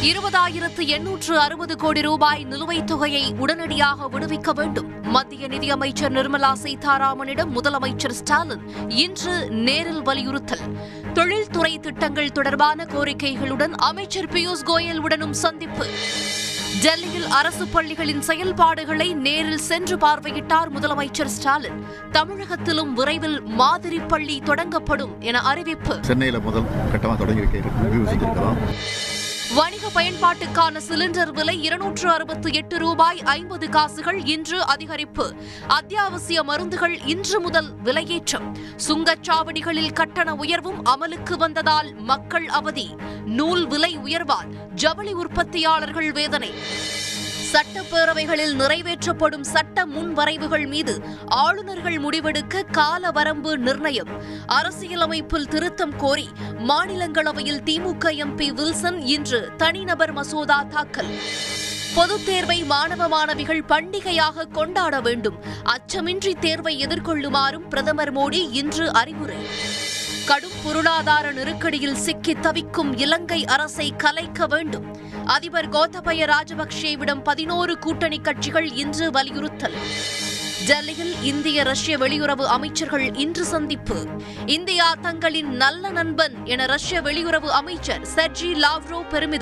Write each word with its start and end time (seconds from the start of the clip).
இருபதாயிரத்து 0.00 0.86
எண்ணூற்று 0.86 1.38
அறுபது 1.38 1.76
கோடி 1.76 2.00
ரூபாய் 2.00 2.46
நிலுவைத் 2.50 2.86
தொகையை 2.86 3.34
உடனடியாக 3.38 4.08
விடுவிக்க 4.12 4.54
வேண்டும். 4.54 5.02
மத்திய 5.02 5.48
நிதியமைச்சர் 5.48 6.12
நிர்மலா 6.12 6.52
சீதாராமனிடம் 6.62 7.56
முதலமைச்சர் 7.56 8.10
ஸ்டாலின் 8.10 8.88
இன்று 8.88 9.50
நேரில் 9.50 10.02
வலியுறுத்தல். 10.02 10.58
தொழில்துறை 11.12 11.78
திட்டங்கள் 11.78 12.32
தொடர்பான 12.32 12.84
கோரிக்கைகளுடன் 12.84 13.72
அமைச்சர் 13.72 14.28
பியூஷ் 14.28 14.64
கோயல் 14.64 14.98
உடனும் 14.98 15.32
சந்திப்பு. 15.32 15.86
டெல்லியில் 16.82 17.28
அரசு 17.28 17.66
பள்ளிகளின் 17.66 18.20
செயல்பாடுகளை 18.20 19.14
நேரில் 19.14 19.58
சென்று 19.58 19.96
பார்வையிட்டார் 19.96 20.70
முதலமைச்சர் 20.74 21.32
ஸ்டாலின். 21.36 21.84
தமிழகத்திலும் 22.12 22.92
விரைவில் 22.92 23.42
மாதிரி 23.42 23.98
பள்ளி 23.98 24.38
தொடங்கப்படும் 24.38 25.18
என 25.18 25.40
அறிவிப்பு. 25.40 25.98
சென்னையில் 26.00 26.40
முதல் 26.40 26.64
கட்டமாக 26.92 27.16
தொடங்கி 27.16 27.58
வணிக 29.54 29.88
பயன்பாட்டுக்கான 29.94 30.80
சிலிண்டர் 30.88 31.30
விலை 31.30 31.62
இருநூற்று 31.62 32.10
அறுபத்தி 32.10 32.52
எட்டு 32.52 32.78
ரூபாய் 32.78 33.20
ஐம்பது 33.20 33.68
காசுகள் 33.68 34.24
இன்று 34.24 34.64
அதிகரிப்பு. 34.64 35.32
அத்தியாவசிய 35.66 36.42
மருந்துகள் 36.42 37.00
இன்று 37.06 37.40
முதல் 37.40 37.82
விலையேற்றம். 37.84 38.56
சுங்கச்சாவடிகளில் 38.88 39.92
கட்டண 39.92 40.34
உயர்வும் 40.34 40.84
அமலுக்கு 40.84 41.36
வந்ததால் 41.36 41.94
மக்கள் 41.94 42.48
அவதி. 42.48 42.96
நூல் 43.24 43.66
விலை 43.66 43.98
உயர்வால் 43.98 44.72
ஜவுளி 44.74 45.12
உற்பத்தியாளர்கள் 45.12 46.12
வேதனை. 46.12 46.50
சட்டப்பேரவைகளில் 47.52 48.54
நிறைவேற்றப்படும் 48.54 49.42
சட்ட 49.42 49.86
முன்வரைவுகள் 49.86 50.66
மீது 50.66 51.02
ஆளுநர்கள் 51.26 51.96
முடிவெடுக்க 51.96 52.62
கால 52.72 53.10
வரம்பு 53.10 53.58
நிர்ணயம். 53.58 54.08
அரசியலமைப்பில் 54.46 55.48
திருத்தம் 55.48 55.96
கோரி 55.96 56.28
மாநிலங்களவையில் 56.68 57.62
திமுக 57.62 58.04
எம்பி 58.04 58.48
வில்சன் 58.48 58.98
இன்று 58.98 59.50
தனிநபர் 59.56 60.12
மசோதா 60.12 60.62
தாக்கல். 60.62 61.14
பொதுத் 61.94 62.26
தேர்வை 62.26 62.62
மாணவ 62.62 63.08
மாணவிகள் 63.08 63.64
பண்டிகையாக 63.68 64.46
கொண்டாட 64.52 65.00
வேண்டும். 65.00 65.38
அச்சமின்றி 65.64 66.38
தேர்வை 66.38 66.86
எதிர்கொள்ளுமாறும் 66.86 67.68
பிரதமர் 67.68 68.14
மோடி 68.14 68.50
இன்று 68.50 68.92
அறிவுரை. 68.92 69.36
கடும் 70.26 70.58
பொருளாதார 70.64 71.32
நெருக்கடியில் 71.32 71.94
சிக்கி 71.94 72.34
தவிக்கும் 72.34 72.98
இலங்கை 72.98 73.44
அரசை 73.44 73.94
கலைக்க 73.96 74.46
வேண்டும். 74.46 74.96
அதிபர் 75.24 75.68
கோத்தபய 75.68 76.26
ராஜபக்சேவிடம் 76.26 77.22
பதினோரு 77.22 77.78
கூட்டணி 77.78 78.20
கட்சிகள் 78.20 78.72
இன்று 78.72 79.10
வலியுறுத்தல். 79.10 79.74
டெல்லியில் 80.66 81.22
இந்திய 81.22 81.62
ரஷ்ய 81.62 81.98
வெளியுறவு 81.98 82.44
அமைச்சர்கள் 82.44 83.14
இன்று 83.14 83.44
சந்திப்பு. 83.44 84.06
இந்தியா 84.46 84.94
தங்களின் 84.94 85.48
நல்ல 85.48 85.90
நண்பன் 85.90 86.46
என 86.46 86.66
ரஷ்ய 86.66 87.02
வெளியுறவு 87.02 87.46
அமைச்சர் 87.46 88.04
செர்ஜி 88.06 88.52
லாவ்ரோ 88.52 89.08
பெருமிதம். 89.08 89.38